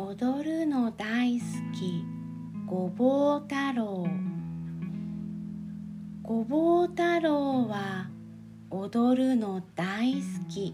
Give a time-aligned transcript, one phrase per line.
[0.00, 1.44] 踊るの大好
[1.76, 2.04] き。
[2.68, 4.06] ごぼう太郎。
[6.22, 8.08] ごぼう太郎は
[8.70, 10.72] 踊るの大好き。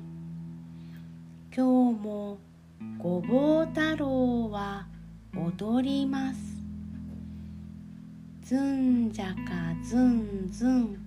[1.56, 2.36] 今日も
[2.98, 4.86] ごぼう太郎は
[5.34, 6.38] 踊ります。
[8.42, 9.32] ずんじゃか
[9.82, 10.98] ずんずん。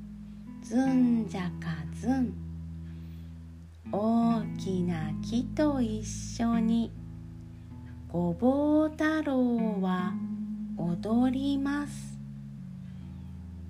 [0.64, 2.34] ずんじゃかずん。
[3.92, 7.07] 大きな木と一緒に。
[8.10, 10.14] ごぼう太郎は
[10.78, 12.18] 踊ります。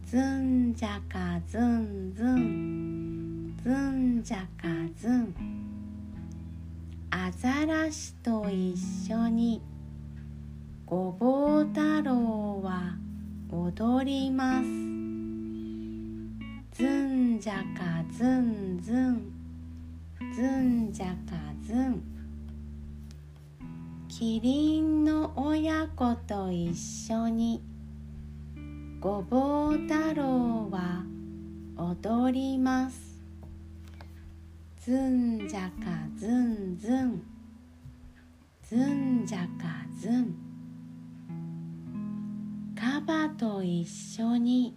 [0.05, 3.57] ずんじゃかずんずん。
[3.63, 5.33] ずんじゃかずん。
[7.09, 8.77] アザラシと一
[9.11, 9.59] 緒に。
[10.85, 12.95] ごぼう太郎は
[13.49, 14.67] 踊ります。
[16.77, 19.33] ずんじゃかずんずん。
[20.35, 21.13] ずんじゃか
[21.63, 22.16] ずん。
[24.19, 27.61] キリンの親子と一緒に
[28.99, 31.03] ごぼう太郎は
[31.77, 33.21] 踊ります。
[34.79, 37.21] ずんじゃかずんずん。
[38.63, 40.35] ずんじゃかずん。
[42.75, 44.75] カバと一緒に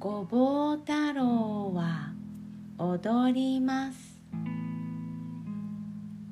[0.00, 2.12] ごぼう太郎は
[2.78, 4.20] 踊ります。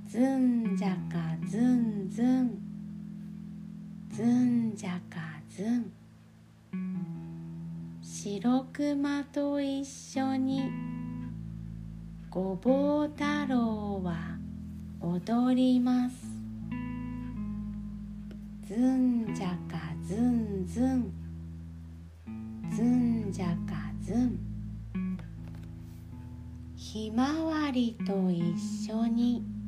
[0.09, 2.59] ずんじゃかずんずん
[4.11, 5.21] ずんじゃか
[5.51, 5.93] ずん
[8.01, 10.71] 白熊と一緒に
[12.31, 14.39] ごぼう太郎は
[15.01, 16.17] 踊ります
[18.67, 21.13] ずんじゃかずんずん
[22.75, 24.39] ずんじゃかずん
[26.75, 29.62] ひまわりと一緒に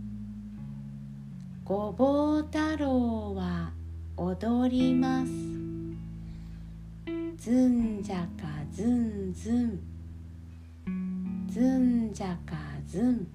[1.66, 3.72] ごぼう太郎は
[4.18, 5.32] 踊ります。
[7.38, 8.26] ずんじゃか
[8.70, 9.80] ずんずん。
[11.48, 12.54] ずんじゃか
[12.86, 13.26] ずん。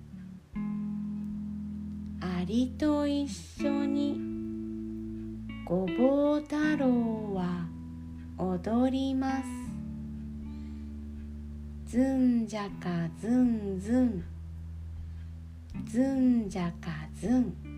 [2.21, 3.27] アリと一
[3.63, 4.21] 緒に。
[5.65, 7.65] ごぼう太郎は
[8.37, 9.47] 踊ります。
[11.87, 14.23] ずんじゃかずんずん。
[15.83, 17.68] ずんじゃかずん。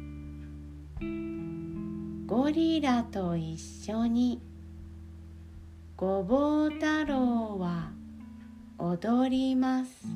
[2.31, 3.59] ゴリラと一
[3.91, 4.41] 緒に。
[5.97, 7.91] ごぼう太郎は
[8.77, 10.07] 踊ります。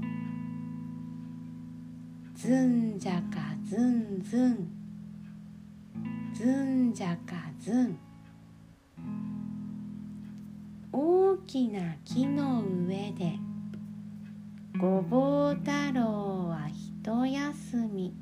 [2.33, 4.69] ずんじゃかずんずん。
[6.33, 7.99] ずんじゃかずん。
[10.93, 13.33] 大きな木の上で
[14.79, 16.69] ごぼう太郎は
[17.03, 18.13] 一休み。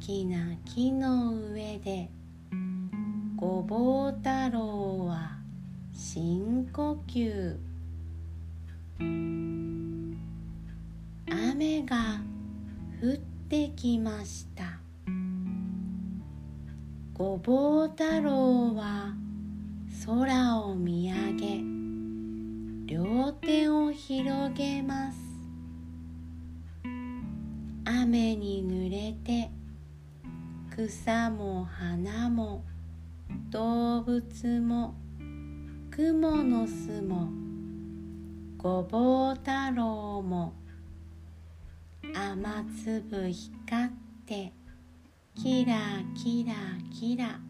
[0.00, 2.08] きな木の上で
[3.36, 5.38] ごぼう太郎は
[5.92, 7.56] 深呼吸。
[11.30, 12.20] 雨が
[13.02, 13.16] 降っ
[13.48, 14.78] てきました。
[17.14, 19.14] ごぼう太郎は
[20.06, 21.60] 空を見上げ
[22.86, 25.18] 両手を広げます。
[27.84, 29.50] 雨に濡れて
[30.86, 32.64] 草も花も
[33.50, 34.94] 動物も
[35.90, 37.28] 雲の巣も
[38.56, 40.52] ごぼう太郎も
[42.14, 42.44] 雨
[42.84, 43.90] 粒光っ
[44.24, 44.52] て
[45.34, 45.74] キラ
[46.14, 46.54] キラ
[46.96, 47.40] キラ。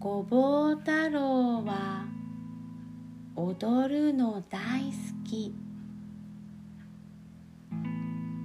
[0.00, 2.04] ごぼう太郎は
[3.36, 4.92] 踊るの大好
[5.24, 5.54] き。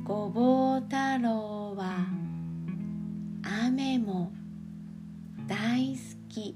[0.04, 2.25] ごぼう太郎は
[3.68, 4.32] 雨も
[5.48, 6.56] 大好き。